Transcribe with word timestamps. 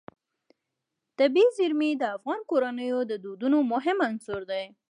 طبیعي 1.19 1.49
زیرمې 1.57 1.91
د 1.97 2.03
افغان 2.15 2.41
کورنیو 2.49 2.99
د 3.07 3.13
دودونو 3.23 3.57
مهم 3.73 3.97
عنصر 4.09 4.41
دی. 4.51 4.63